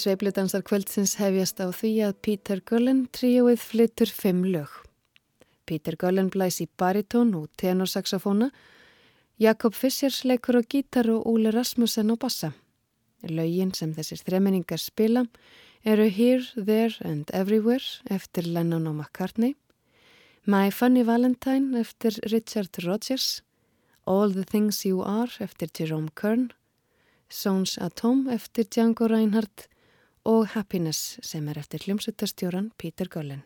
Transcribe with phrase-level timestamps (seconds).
[0.00, 4.70] Sveipludansar kvöldsins hefjast á því að Peter Gullen tríóið flyttur fimm lög.
[5.68, 8.48] Peter Gullen blæs í baritón og tenorsaxofóna,
[9.36, 12.54] Jakob Fissers leikur á gítar og Úli Rasmussen á bassa.
[13.28, 15.26] Lögin sem þessir þremenningar spila
[15.84, 19.52] eru Here, There and Everywhere eftir Lennon og McCartney,
[20.46, 23.42] My Funny Valentine eftir Richard Rodgers,
[24.06, 26.52] All the Things You Are eftir Jerome Kern,
[27.28, 29.68] Sons Atom eftir Django Reinhardt
[30.24, 33.42] og Happiness sem er eftir hljómsuttastjóran Peter Gullen.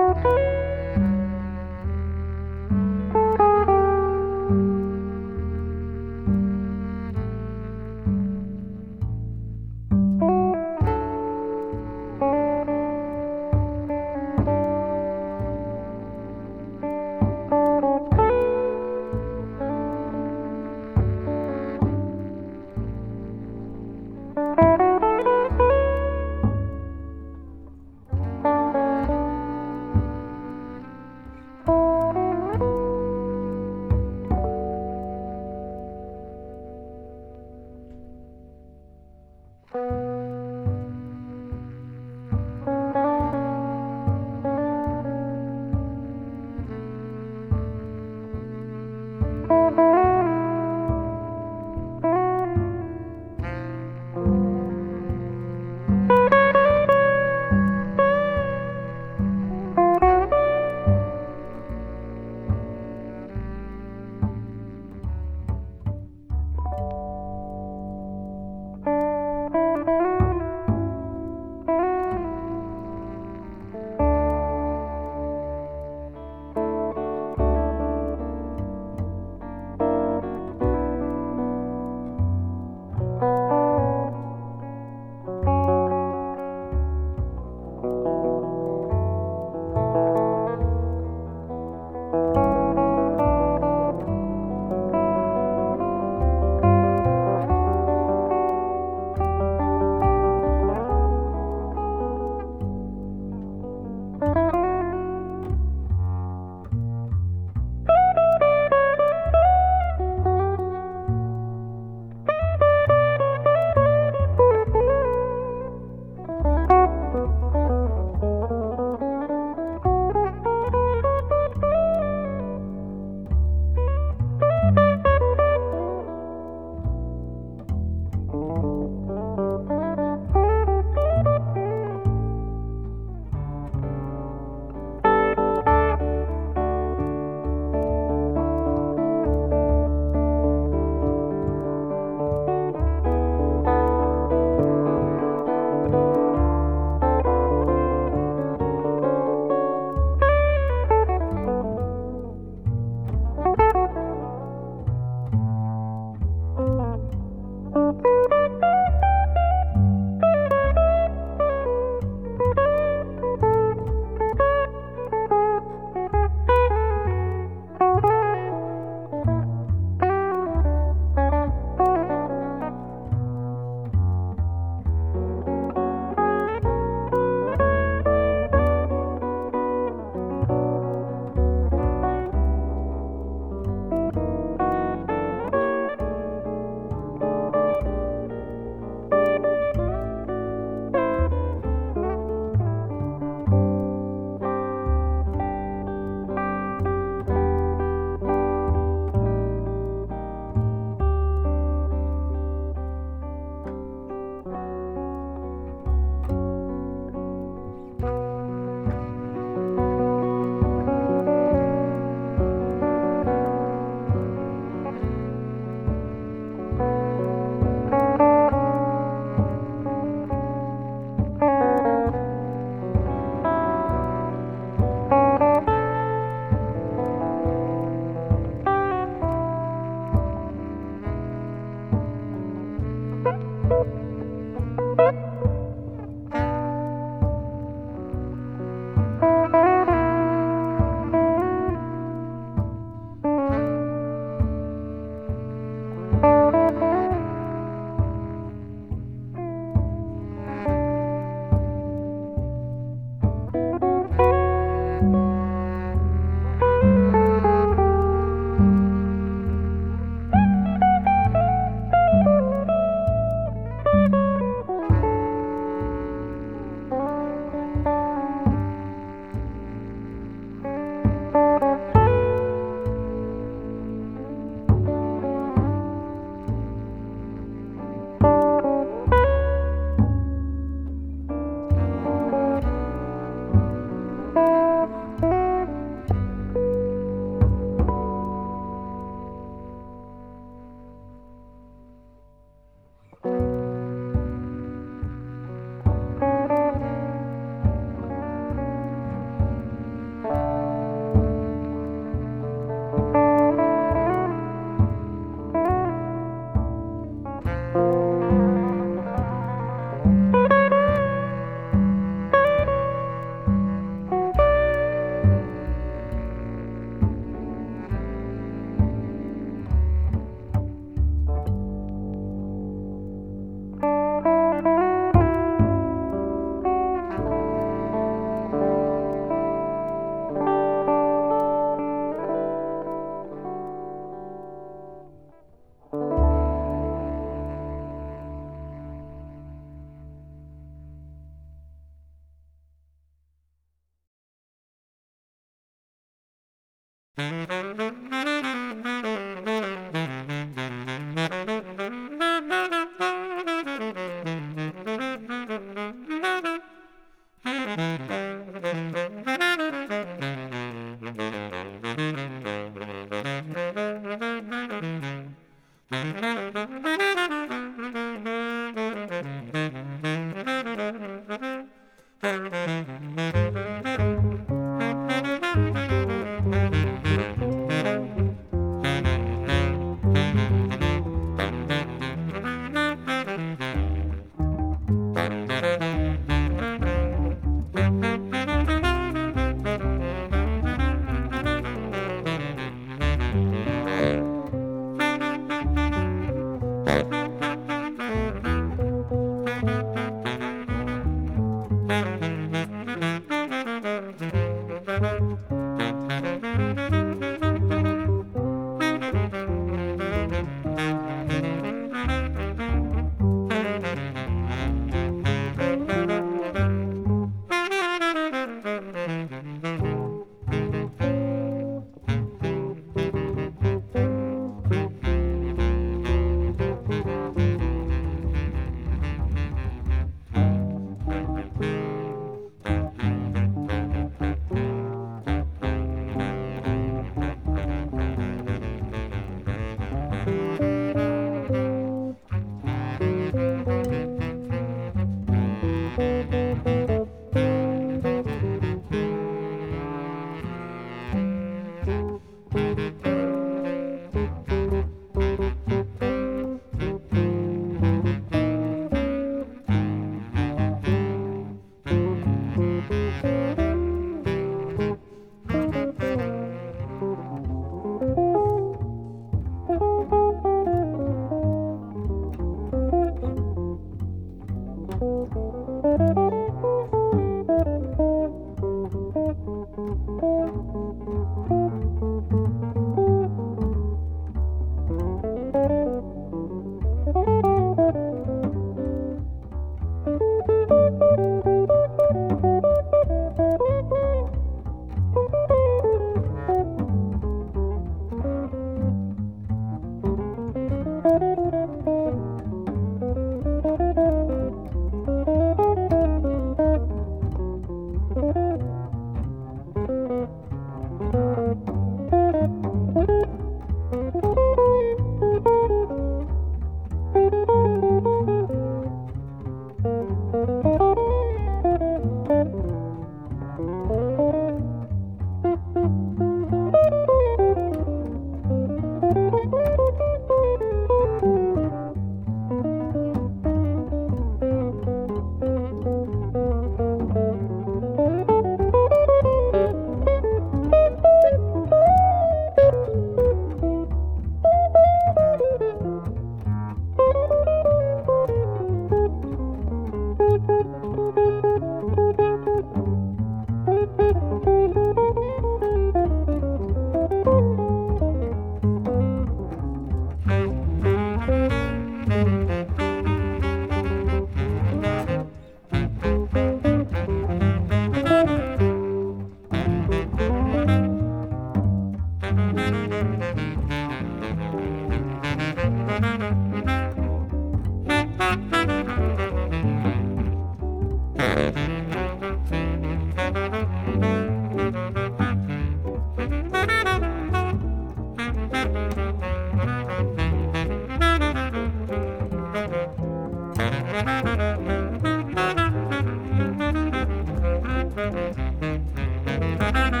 [599.73, 600.00] Thank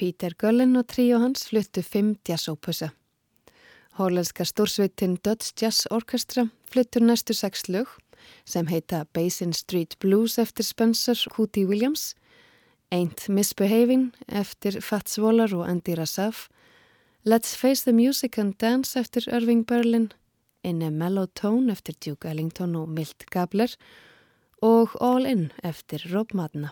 [0.00, 2.86] Peter Gullin og tríu hans fluttu fimm jazzópusa.
[3.98, 7.90] Hólenska stórsveitin Dutch Jazz Orchestra fluttur næstu sex lög
[8.48, 12.14] sem heita Basin Street Blues eftir Spencer Hootie Williams,
[12.90, 16.48] Ain't Misbehaving eftir Fats Waller og Andy Rassaf,
[17.26, 20.12] Let's Face the Music and Dance eftir Irving Berlin,
[20.64, 23.76] In a Mellow Tone eftir Duke Ellington og Milt Gabler
[24.62, 26.70] og All In eftir Rob Madna.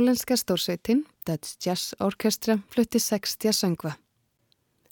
[0.00, 3.90] Hollandska stórsveitin, Dutch Jazz Orchestra, flutti 60 söngva.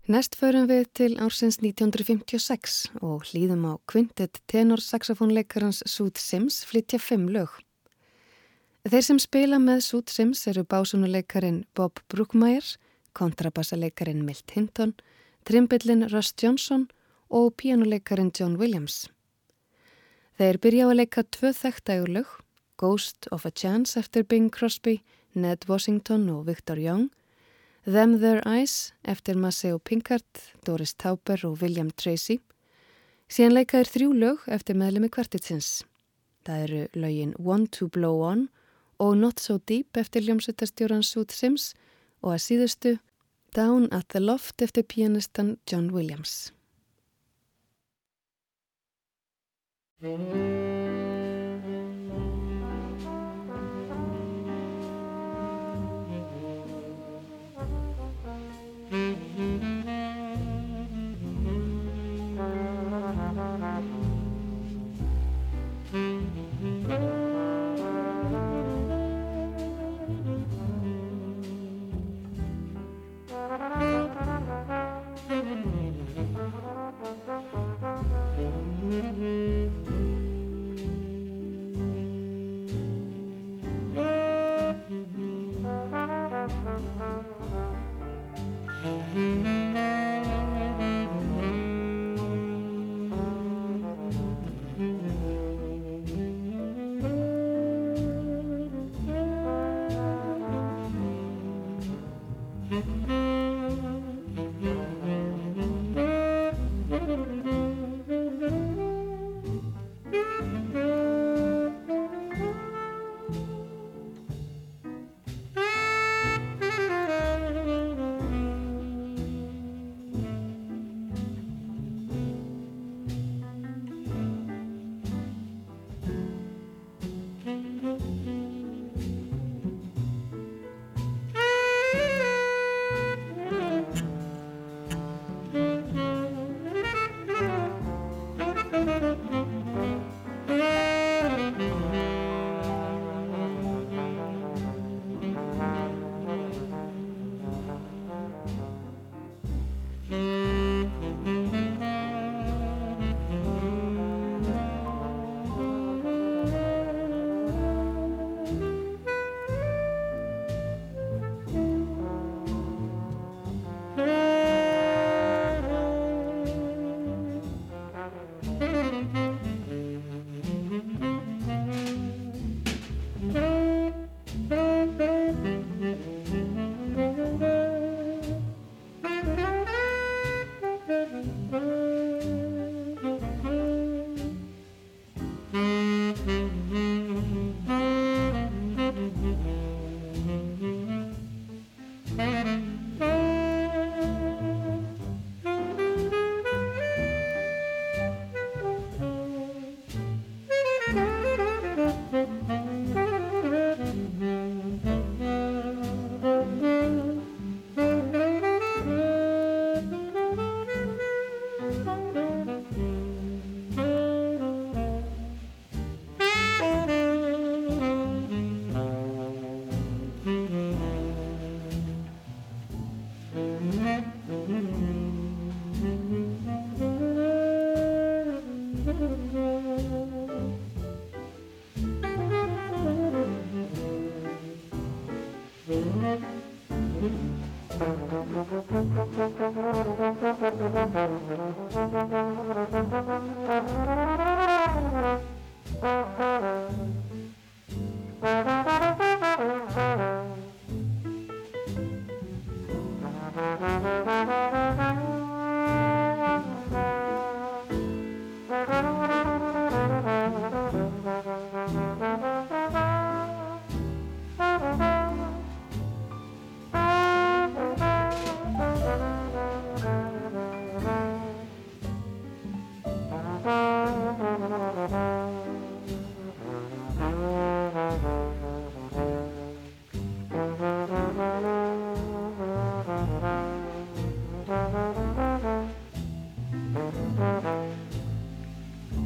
[0.05, 7.25] Næst förum við til ársins 1956 og hlýðum á kvintet tenorsaxofónleikarans Sud Sims flytja fimm
[7.33, 7.49] lög.
[8.85, 12.67] Þeir sem spila með Sud Sims eru básunuleikarin Bob Brookmeyer,
[13.17, 14.93] kontrabassaleikarin Milt Hinton,
[15.49, 16.85] trimbillin Russ Johnson
[17.31, 19.07] og píanuleikarin John Williams.
[20.37, 22.29] Þeir byrja á að leika tvö þekktægulög,
[22.79, 25.03] Ghost of a Chance eftir Bing Crosby,
[25.35, 27.11] Ned Washington og Victor Young
[27.89, 30.25] Them Their Eyes eftir Maceo Pinkard,
[30.67, 32.37] Doris Tauber og William Tracy.
[33.33, 35.87] Síðan leikaður þrjú lög eftir meðlemi kvartitsins.
[36.45, 38.49] Það eru lögin One to Blow On
[39.01, 41.73] og Not So Deep eftir hljómsveitastjóran Sooth Sims
[42.21, 42.95] og að síðustu
[43.57, 46.53] Down at the Loft eftir pianistan John Williams.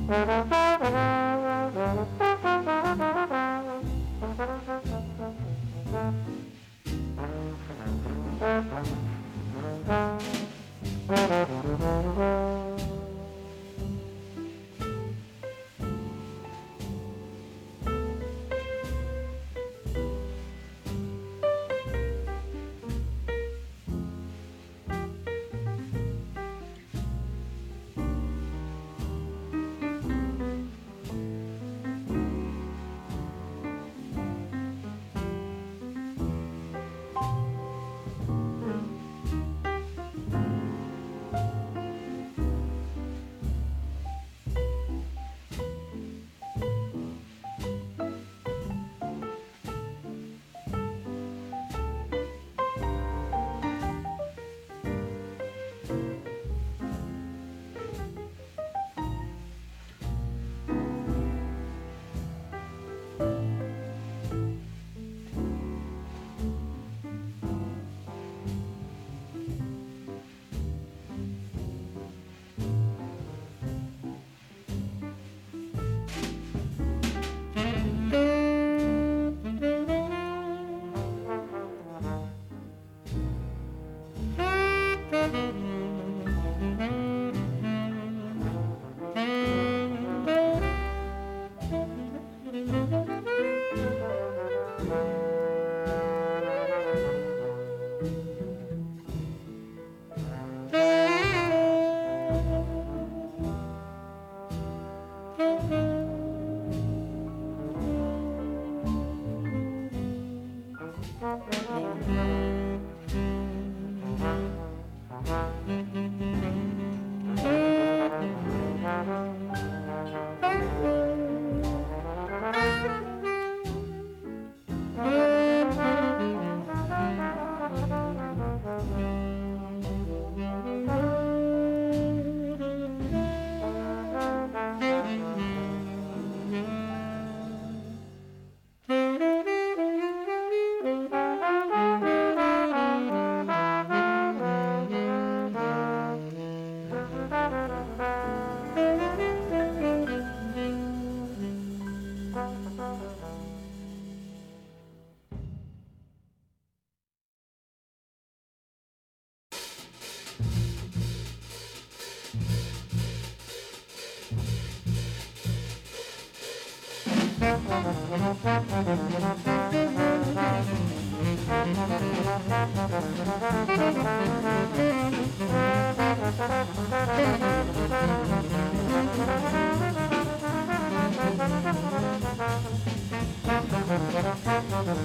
[0.09, 0.72] Mm-hmm.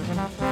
[0.08, 0.42] Thank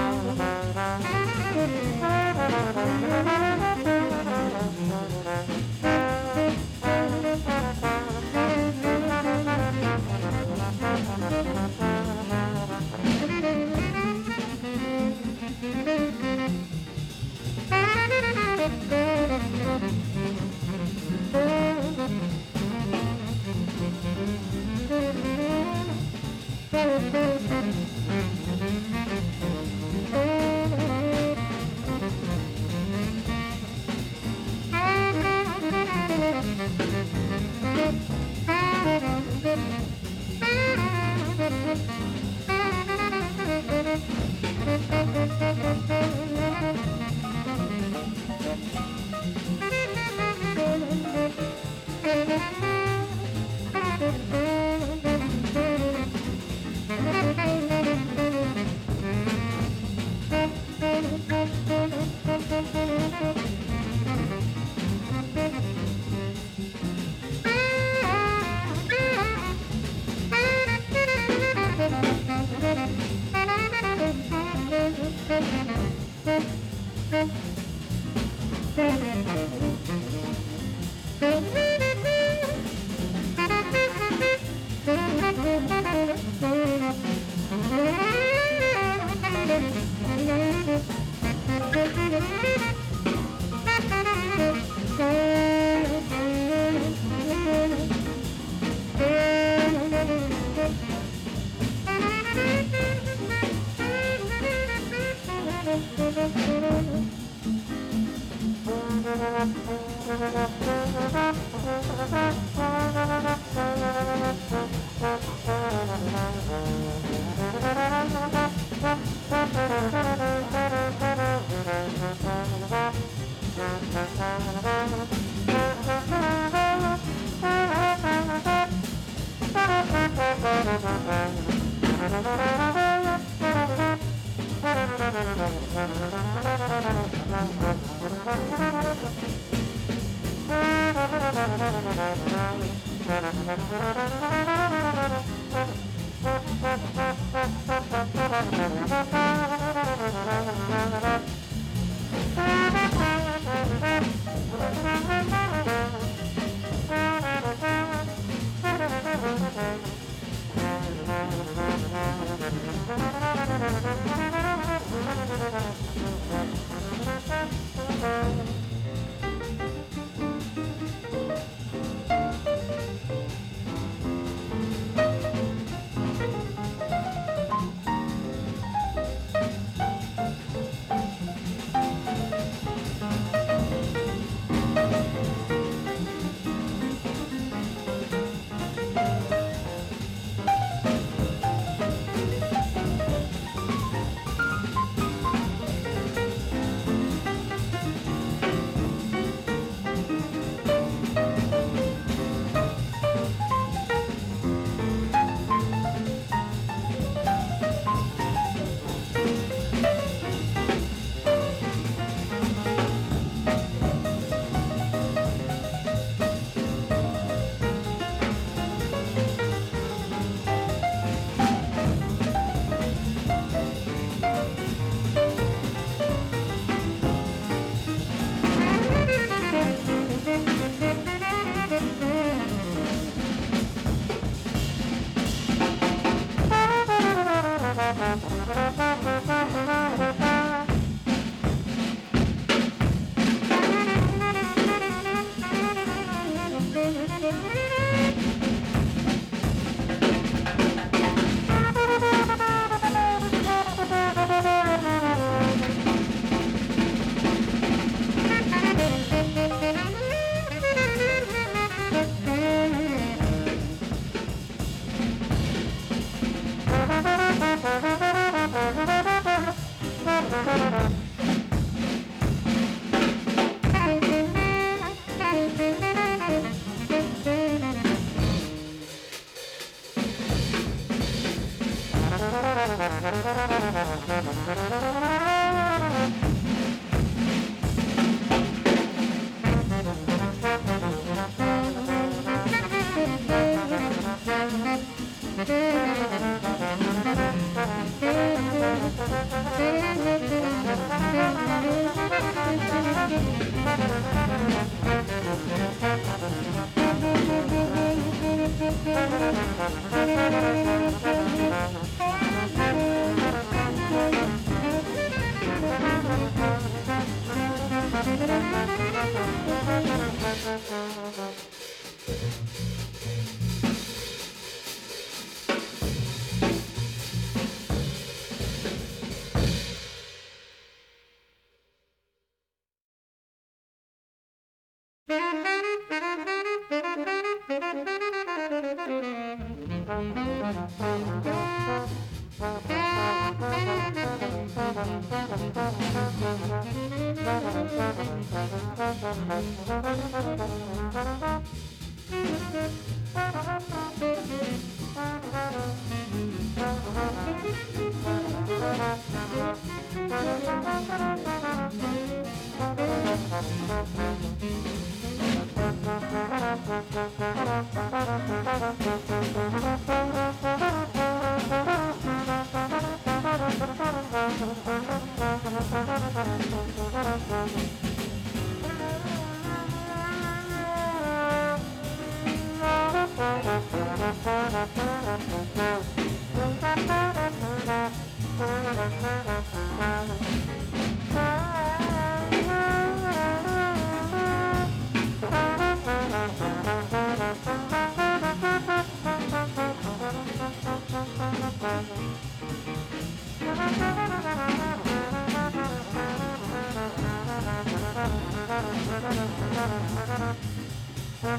[366.97, 367.86] Ha ha ha ha.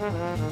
[0.00, 0.49] Mm-hmm.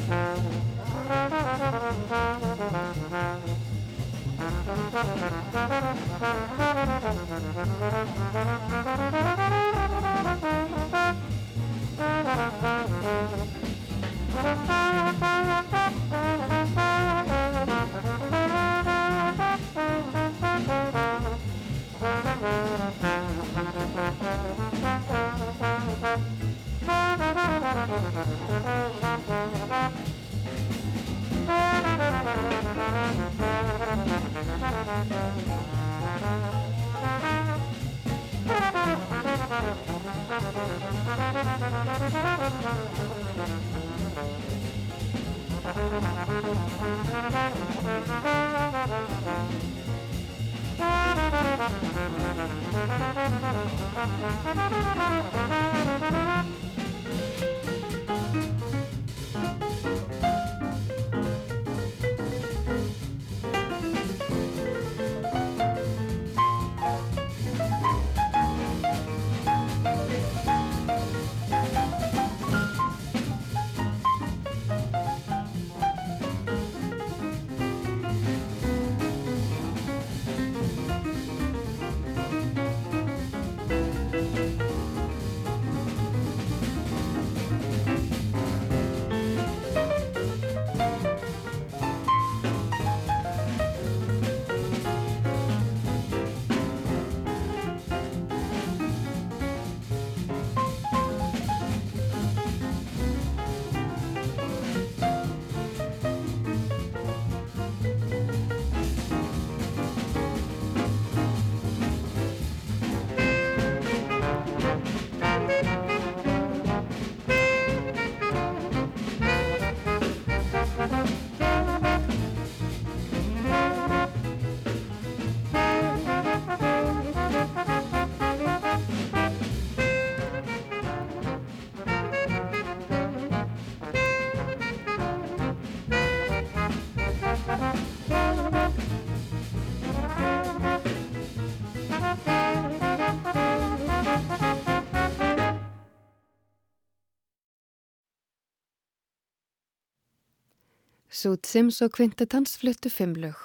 [151.19, 153.39] Sút Sims og Quintetans fluttu fimm lög,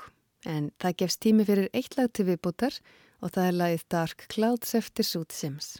[0.45, 2.77] en það gefst tími fyrir eitt lag til viðbútar
[3.23, 5.79] og það er lagið Dark Clouds eftir Sút Sims.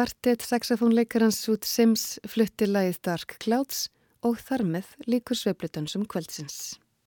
[0.00, 3.82] Kvartett saxofónleikarans Sút Sims flutti lagið Dark Clouds
[4.24, 6.78] og þar með líkur sveiplutönsum kvöldsins.